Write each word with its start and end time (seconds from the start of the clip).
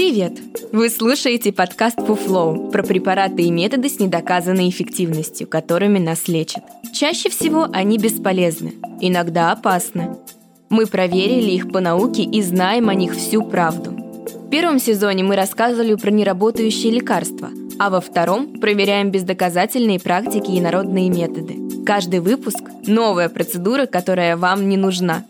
Привет! 0.00 0.40
Вы 0.72 0.88
слушаете 0.88 1.52
подкаст 1.52 1.98
Фуфлоу 1.98 2.70
про 2.70 2.82
препараты 2.82 3.42
и 3.42 3.50
методы 3.50 3.90
с 3.90 4.00
недоказанной 4.00 4.70
эффективностью, 4.70 5.46
которыми 5.46 5.98
нас 5.98 6.26
лечат. 6.26 6.64
Чаще 6.94 7.28
всего 7.28 7.68
они 7.70 7.98
бесполезны, 7.98 8.76
иногда 9.02 9.52
опасны. 9.52 10.16
Мы 10.70 10.86
проверили 10.86 11.50
их 11.50 11.70
по 11.70 11.80
науке 11.80 12.22
и 12.22 12.40
знаем 12.40 12.88
о 12.88 12.94
них 12.94 13.14
всю 13.14 13.42
правду. 13.42 13.90
В 13.90 14.48
первом 14.48 14.78
сезоне 14.78 15.22
мы 15.22 15.36
рассказывали 15.36 15.94
про 15.96 16.10
неработающие 16.10 16.92
лекарства, 16.92 17.50
а 17.78 17.90
во 17.90 18.00
втором 18.00 18.58
проверяем 18.58 19.10
бездоказательные 19.10 20.00
практики 20.00 20.50
и 20.50 20.62
народные 20.62 21.10
методы. 21.10 21.84
Каждый 21.84 22.20
выпуск– 22.20 22.62
новая 22.86 23.28
процедура, 23.28 23.84
которая 23.84 24.38
вам 24.38 24.66
не 24.66 24.78
нужна 24.78 25.26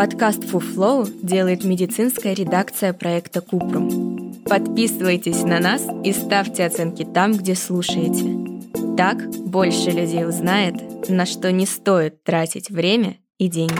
Подкаст 0.00 0.44
«Фуфлоу» 0.44 1.06
делает 1.22 1.62
медицинская 1.62 2.32
редакция 2.32 2.94
проекта 2.94 3.42
«Купрум». 3.42 4.32
Подписывайтесь 4.46 5.42
на 5.42 5.60
нас 5.60 5.86
и 6.02 6.14
ставьте 6.14 6.64
оценки 6.64 7.04
там, 7.04 7.34
где 7.34 7.54
слушаете. 7.54 8.96
Так 8.96 9.28
больше 9.28 9.90
людей 9.90 10.26
узнает, 10.26 11.10
на 11.10 11.26
что 11.26 11.52
не 11.52 11.66
стоит 11.66 12.24
тратить 12.24 12.70
время 12.70 13.18
и 13.36 13.48
деньги. 13.48 13.74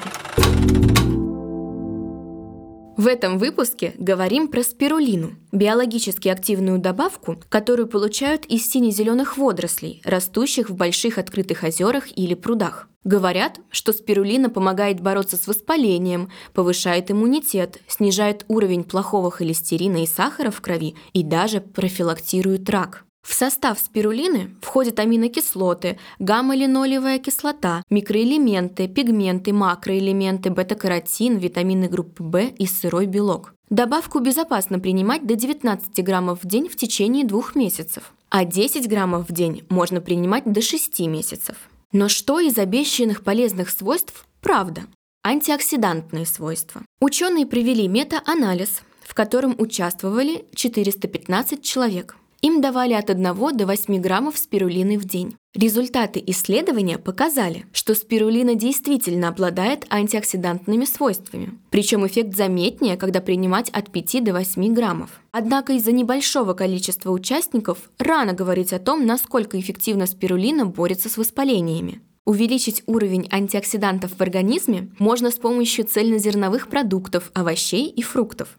В 2.98 3.06
этом 3.06 3.38
выпуске 3.38 3.94
говорим 3.96 4.48
про 4.48 4.62
спирулину– 4.62 5.30
биологически 5.52 6.28
активную 6.28 6.80
добавку, 6.80 7.42
которую 7.48 7.88
получают 7.88 8.44
из 8.44 8.70
сине-зеленых 8.70 9.38
водорослей, 9.38 10.02
растущих 10.04 10.68
в 10.68 10.74
больших 10.74 11.16
открытых 11.16 11.62
озерах 11.62 12.08
или 12.14 12.34
прудах. 12.34 12.89
Говорят, 13.04 13.60
что 13.70 13.92
спирулина 13.92 14.50
помогает 14.50 15.00
бороться 15.00 15.38
с 15.38 15.46
воспалением, 15.46 16.28
повышает 16.52 17.10
иммунитет, 17.10 17.80
снижает 17.88 18.44
уровень 18.48 18.84
плохого 18.84 19.30
холестерина 19.30 20.02
и 20.02 20.06
сахара 20.06 20.50
в 20.50 20.60
крови 20.60 20.96
и 21.14 21.22
даже 21.22 21.60
профилактирует 21.60 22.68
рак. 22.68 23.04
В 23.22 23.34
состав 23.34 23.78
спирулины 23.78 24.54
входят 24.62 24.98
аминокислоты, 24.98 25.98
гамма-линолевая 26.18 27.18
кислота, 27.18 27.84
микроэлементы, 27.90 28.88
пигменты, 28.88 29.52
макроэлементы, 29.52 30.50
бета-каротин, 30.50 31.36
витамины 31.36 31.88
группы 31.88 32.22
В 32.24 32.38
и 32.38 32.66
сырой 32.66 33.06
белок. 33.06 33.54
Добавку 33.68 34.20
безопасно 34.20 34.78
принимать 34.78 35.26
до 35.26 35.36
19 35.36 36.02
граммов 36.04 36.42
в 36.42 36.46
день 36.46 36.68
в 36.68 36.76
течение 36.76 37.24
двух 37.24 37.54
месяцев, 37.54 38.12
а 38.30 38.44
10 38.44 38.88
граммов 38.88 39.28
в 39.28 39.32
день 39.32 39.64
можно 39.68 40.00
принимать 40.00 40.50
до 40.50 40.60
6 40.60 41.00
месяцев. 41.00 41.56
Но 41.92 42.08
что 42.08 42.38
из 42.38 42.56
обещанных 42.56 43.24
полезных 43.24 43.70
свойств 43.70 44.26
правда? 44.40 44.82
Антиоксидантные 45.24 46.24
свойства. 46.24 46.82
Ученые 47.00 47.46
провели 47.46 47.88
мета-анализ, 47.88 48.82
в 49.02 49.14
котором 49.14 49.56
участвовали 49.58 50.46
415 50.54 51.62
человек. 51.62 52.16
Им 52.42 52.60
давали 52.60 52.94
от 52.94 53.10
1 53.10 53.22
до 53.56 53.66
8 53.66 54.00
граммов 54.00 54.38
спирулины 54.38 54.98
в 54.98 55.04
день. 55.04 55.36
Результаты 55.52 56.22
исследования 56.28 56.96
показали, 56.96 57.66
что 57.72 57.96
спирулина 57.96 58.54
действительно 58.54 59.26
обладает 59.26 59.84
антиоксидантными 59.90 60.84
свойствами. 60.84 61.58
Причем 61.70 62.06
эффект 62.06 62.36
заметнее, 62.36 62.96
когда 62.96 63.20
принимать 63.20 63.68
от 63.70 63.90
5 63.90 64.22
до 64.22 64.32
8 64.32 64.72
граммов. 64.72 65.20
Однако 65.32 65.72
из-за 65.72 65.90
небольшого 65.90 66.54
количества 66.54 67.10
участников 67.10 67.90
рано 67.98 68.32
говорить 68.32 68.72
о 68.72 68.78
том, 68.78 69.04
насколько 69.04 69.58
эффективно 69.58 70.06
спирулина 70.06 70.66
борется 70.66 71.08
с 71.08 71.16
воспалениями. 71.16 72.00
Увеличить 72.24 72.84
уровень 72.86 73.26
антиоксидантов 73.32 74.12
в 74.16 74.20
организме 74.20 74.88
можно 75.00 75.32
с 75.32 75.36
помощью 75.36 75.84
цельнозерновых 75.84 76.68
продуктов, 76.68 77.32
овощей 77.34 77.88
и 77.88 78.02
фруктов. 78.02 78.56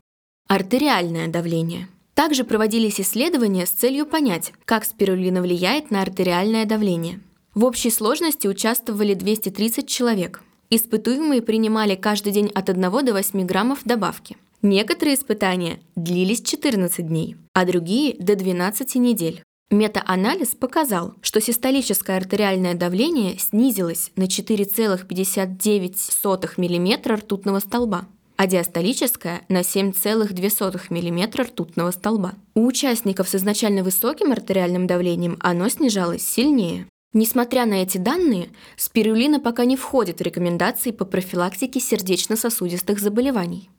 Артериальное 0.50 1.30
давление– 1.30 1.88
также 2.14 2.44
проводились 2.44 3.00
исследования 3.00 3.66
с 3.66 3.72
целью 3.72 4.06
понять, 4.06 4.54
как 4.66 4.86
спирулина 4.86 5.42
влияет 5.42 5.92
на 5.92 6.02
артериальное 6.02 6.66
давление. 6.66 7.22
В 7.54 7.66
общей 7.66 7.90
сложности 7.90 8.48
участвовали 8.48 9.14
230 9.14 9.88
человек. 9.88 10.42
Испытуемые 10.70 11.42
принимали 11.42 11.96
каждый 11.96 12.32
день 12.32 12.50
от 12.54 12.70
1 12.70 13.06
до 13.06 13.14
8 13.14 13.46
граммов 13.46 13.80
добавки. 13.84 14.38
Некоторые 14.62 15.16
испытания 15.16 15.80
длились 15.96 16.42
14 16.42 17.08
дней, 17.08 17.36
а 17.54 17.66
другие– 17.66 18.16
до 18.20 18.36
12 18.36 18.96
недель. 18.96 19.44
Метаанализ 19.72 20.50
показал, 20.50 21.16
что 21.22 21.42
систолическое 21.42 22.18
артериальное 22.18 22.76
давление 22.76 23.40
снизилось 23.40 24.12
на 24.16 24.24
4,59 24.24 26.58
мм 26.58 27.16
ртутного 27.16 27.60
столба 27.60 28.08
а 28.42 28.48
диастолическая 28.48 29.44
на 29.50 29.60
7,2 29.60 30.82
мм 30.90 31.44
ртутного 31.44 31.92
столба. 31.92 32.34
У 32.56 32.66
участников 32.66 33.30
с 33.30 33.36
изначально 33.36 33.84
высоким 33.84 34.32
артериальным 34.32 34.88
давлением 34.88 35.38
оно 35.42 35.70
снижалось 35.70 36.28
сильнее. 36.28 36.88
Несмотря 37.14 37.68
на 37.68 37.84
эти 37.84 38.00
данные, 38.00 38.50
спирулина 38.78 39.40
пока 39.40 39.66
не 39.66 39.78
входит 39.78 40.18
в 40.18 40.24
рекомендации 40.24 40.90
по 40.90 41.06
профилактике 41.06 41.80
сердечно-сосудистых 41.80 43.00
заболеваний. 43.00 43.70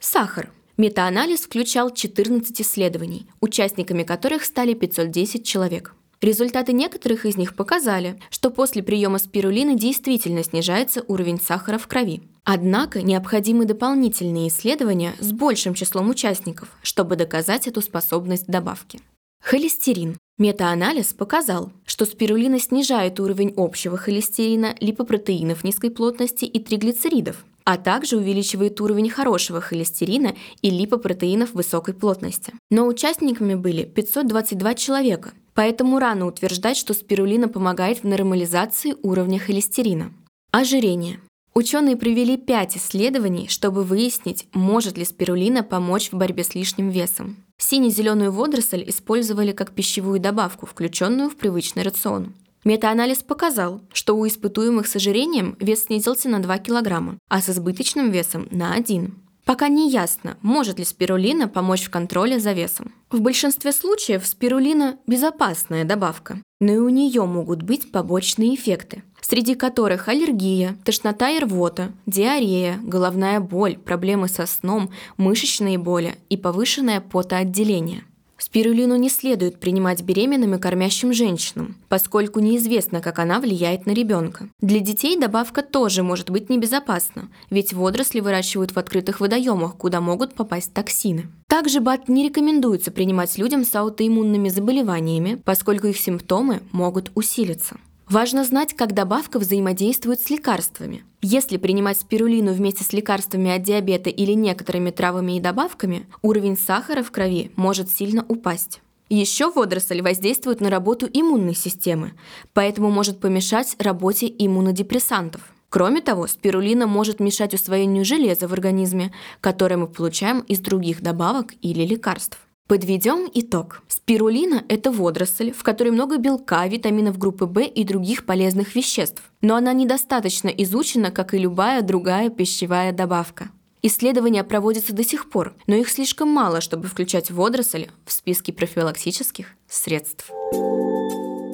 Сахар. 0.00 0.52
Метаанализ 0.76 1.40
включал 1.40 1.90
14 1.90 2.60
исследований, 2.60 3.26
участниками 3.40 4.02
которых 4.02 4.44
стали 4.44 4.74
510 4.74 5.46
человек. 5.46 5.94
Результаты 6.20 6.74
некоторых 6.74 7.24
из 7.24 7.38
них 7.38 7.56
показали, 7.56 8.20
что 8.28 8.50
после 8.50 8.82
приема 8.82 9.16
спирулины 9.16 9.76
действительно 9.76 10.44
снижается 10.44 11.02
уровень 11.08 11.40
сахара 11.40 11.78
в 11.78 11.86
крови. 11.86 12.20
Однако 12.44 13.02
необходимы 13.02 13.64
дополнительные 13.64 14.48
исследования 14.48 15.14
с 15.20 15.32
большим 15.32 15.74
числом 15.74 16.10
участников, 16.10 16.68
чтобы 16.82 17.16
доказать 17.16 17.66
эту 17.66 17.82
способность 17.82 18.46
добавки. 18.46 19.00
Холестерин. 19.42 20.16
Метаанализ 20.38 21.12
показал, 21.12 21.70
что 21.84 22.06
спирулина 22.06 22.58
снижает 22.58 23.20
уровень 23.20 23.52
общего 23.56 23.96
холестерина, 23.96 24.74
липопротеинов 24.80 25.64
низкой 25.64 25.90
плотности 25.90 26.46
и 26.46 26.58
триглицеридов, 26.58 27.44
а 27.64 27.76
также 27.76 28.16
увеличивает 28.16 28.80
уровень 28.80 29.10
хорошего 29.10 29.60
холестерина 29.60 30.34
и 30.62 30.70
липопротеинов 30.70 31.52
высокой 31.52 31.92
плотности. 31.92 32.54
Но 32.70 32.86
участниками 32.86 33.54
были 33.54 33.84
522 33.84 34.74
человека, 34.74 35.32
Поэтому 35.54 35.98
рано 35.98 36.26
утверждать, 36.26 36.76
что 36.76 36.94
спирулина 36.94 37.48
помогает 37.48 37.98
в 37.98 38.04
нормализации 38.04 38.94
уровня 39.02 39.38
холестерина. 39.38 40.12
Ожирение. 40.52 41.20
Ученые 41.52 41.96
провели 41.96 42.36
пять 42.36 42.76
исследований, 42.76 43.48
чтобы 43.48 43.82
выяснить, 43.82 44.46
может 44.52 44.96
ли 44.96 45.04
спирулина 45.04 45.62
помочь 45.62 46.10
в 46.12 46.16
борьбе 46.16 46.44
с 46.44 46.54
лишним 46.54 46.90
весом. 46.90 47.36
Сине-зеленую 47.58 48.32
водоросль 48.32 48.84
использовали 48.86 49.52
как 49.52 49.72
пищевую 49.72 50.20
добавку, 50.20 50.66
включенную 50.66 51.28
в 51.28 51.36
привычный 51.36 51.82
рацион. 51.82 52.34
Метаанализ 52.64 53.22
показал, 53.22 53.80
что 53.92 54.16
у 54.16 54.26
испытуемых 54.26 54.86
с 54.86 54.96
ожирением 54.96 55.56
вес 55.58 55.84
снизился 55.84 56.28
на 56.28 56.40
2 56.40 56.58
кг, 56.58 57.18
а 57.28 57.40
с 57.40 57.48
избыточным 57.48 58.10
весом 58.10 58.48
на 58.50 58.74
1. 58.74 59.14
Пока 59.44 59.68
не 59.68 59.90
ясно, 59.90 60.36
может 60.42 60.78
ли 60.78 60.84
спирулина 60.84 61.48
помочь 61.48 61.84
в 61.84 61.90
контроле 61.90 62.38
за 62.38 62.52
весом. 62.52 62.92
В 63.10 63.20
большинстве 63.20 63.72
случаев 63.72 64.26
спирулина– 64.26 64.98
безопасная 65.06 65.84
добавка, 65.84 66.40
но 66.60 66.72
и 66.72 66.76
у 66.78 66.88
нее 66.88 67.24
могут 67.24 67.62
быть 67.62 67.90
побочные 67.90 68.54
эффекты, 68.54 69.02
среди 69.20 69.54
которых 69.54 70.08
аллергия, 70.08 70.76
тошнота 70.84 71.30
и 71.30 71.40
рвота, 71.40 71.92
диарея, 72.06 72.78
головная 72.82 73.40
боль, 73.40 73.76
проблемы 73.78 74.28
со 74.28 74.46
сном, 74.46 74.90
мышечные 75.16 75.78
боли 75.78 76.16
и 76.28 76.36
повышенное 76.36 77.00
потоотделение. 77.00 78.04
Спирулину 78.40 78.96
не 78.96 79.10
следует 79.10 79.60
принимать 79.60 80.02
беременным 80.02 80.54
и 80.54 80.58
кормящим 80.58 81.12
женщинам, 81.12 81.76
поскольку 81.90 82.40
неизвестно, 82.40 83.02
как 83.02 83.18
она 83.18 83.38
влияет 83.38 83.84
на 83.84 83.90
ребенка. 83.90 84.48
Для 84.62 84.80
детей 84.80 85.18
добавка 85.18 85.62
тоже 85.62 86.02
может 86.02 86.30
быть 86.30 86.48
небезопасна, 86.48 87.28
ведь 87.50 87.74
водоросли 87.74 88.20
выращивают 88.20 88.72
в 88.72 88.78
открытых 88.78 89.20
водоемах, 89.20 89.76
куда 89.76 90.00
могут 90.00 90.34
попасть 90.34 90.72
токсины. 90.72 91.26
Также 91.48 91.80
БАТ 91.80 92.08
не 92.08 92.26
рекомендуется 92.26 92.90
принимать 92.90 93.36
людям 93.36 93.62
с 93.62 93.74
аутоиммунными 93.74 94.48
заболеваниями, 94.48 95.34
поскольку 95.44 95.88
их 95.88 95.98
симптомы 95.98 96.62
могут 96.72 97.12
усилиться. 97.14 97.76
Важно 98.10 98.42
знать, 98.42 98.74
как 98.74 98.92
добавка 98.92 99.38
взаимодействует 99.38 100.20
с 100.20 100.30
лекарствами. 100.30 101.04
Если 101.22 101.58
принимать 101.58 101.96
спирулину 101.96 102.52
вместе 102.52 102.82
с 102.82 102.92
лекарствами 102.92 103.52
от 103.52 103.62
диабета 103.62 104.10
или 104.10 104.32
некоторыми 104.32 104.90
травами 104.90 105.36
и 105.36 105.40
добавками, 105.40 106.08
уровень 106.20 106.58
сахара 106.58 107.04
в 107.04 107.12
крови 107.12 107.52
может 107.54 107.88
сильно 107.88 108.24
упасть. 108.26 108.80
Еще 109.10 109.52
водоросль 109.52 110.02
воздействует 110.02 110.60
на 110.60 110.70
работу 110.70 111.08
иммунной 111.12 111.54
системы, 111.54 112.14
поэтому 112.52 112.90
может 112.90 113.20
помешать 113.20 113.76
работе 113.78 114.26
иммунодепрессантов. 114.26 115.42
Кроме 115.68 116.00
того, 116.00 116.26
спирулина 116.26 116.88
может 116.88 117.20
мешать 117.20 117.54
усвоению 117.54 118.04
железа 118.04 118.48
в 118.48 118.52
организме, 118.52 119.12
которое 119.40 119.76
мы 119.76 119.86
получаем 119.86 120.40
из 120.40 120.58
других 120.58 121.00
добавок 121.00 121.54
или 121.62 121.86
лекарств. 121.86 122.40
Подведем 122.70 123.28
итог. 123.34 123.82
Спирулина– 123.88 124.62
это 124.68 124.92
водоросль, 124.92 125.50
в 125.50 125.64
которой 125.64 125.88
много 125.88 126.18
белка, 126.18 126.64
витаминов 126.68 127.18
группы 127.18 127.44
В 127.44 127.58
и 127.62 127.82
других 127.82 128.24
полезных 128.24 128.76
веществ. 128.76 129.24
Но 129.40 129.56
она 129.56 129.72
недостаточно 129.72 130.46
изучена, 130.46 131.10
как 131.10 131.34
и 131.34 131.38
любая 131.38 131.82
другая 131.82 132.30
пищевая 132.30 132.92
добавка. 132.92 133.48
Исследования 133.82 134.44
проводятся 134.44 134.92
до 134.92 135.02
сих 135.02 135.30
пор, 135.30 135.56
но 135.66 135.74
их 135.74 135.88
слишком 135.88 136.28
мало, 136.28 136.60
чтобы 136.60 136.86
включать 136.86 137.32
водоросли 137.32 137.90
в 138.06 138.12
списки 138.12 138.52
профилактических 138.52 139.48
средств. 139.68 140.30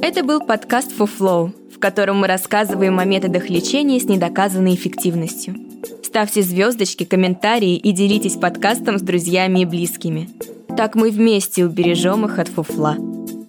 Это 0.03 0.23
был 0.23 0.41
подкаст 0.41 0.93
Flow, 0.93 1.51
в 1.75 1.79
котором 1.79 2.19
мы 2.19 2.27
рассказываем 2.27 2.99
о 2.99 3.07
методах 3.07 3.49
лечения 3.49 3.99
с 3.99 4.05
недоказанной 4.05 4.75
эффективностью. 4.75 5.57
Ставьте 6.03 6.43
звездочки, 6.43 7.05
комментарии 7.05 7.77
и 7.77 7.93
делитесь 7.93 8.35
подкастом 8.35 8.99
с 8.99 9.01
друзьями 9.01 9.61
и 9.61 9.65
близкими. 9.65 10.29
Так 10.77 10.95
мы 10.95 11.11
вместе 11.11 11.65
убережем 11.65 12.27
их 12.27 12.39
от 12.39 12.49
фуфла. 12.49 12.97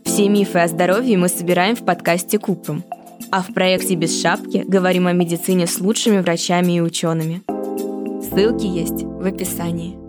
Все 0.06 0.30
мифы 0.30 0.60
о 0.60 0.68
здоровье 0.68 1.18
мы 1.18 1.28
собираем 1.28 1.76
в 1.76 1.84
подкасте 1.84 2.40
Купрум. 2.40 2.84
А 3.32 3.42
в 3.42 3.54
проекте 3.54 3.96
«Без 3.96 4.22
шапки» 4.22 4.64
говорим 4.66 5.08
о 5.08 5.14
медицине 5.14 5.68
с 5.68 5.80
лучшими 5.82 6.20
врачами 6.20 6.78
и 6.78 6.82
учеными– 6.82 7.42
Ссылки 8.30 8.66
есть 8.66 9.04
в 9.04 9.26
описании. 9.26 10.07